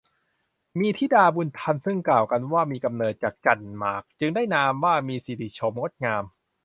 [0.79, 6.23] มีธิดาบุญธรรมซึ่งกล่าวกันว่ามีกำเนิดจากจั่นหมาก จึงได้นามว่า มีสิริโฉมงดงาม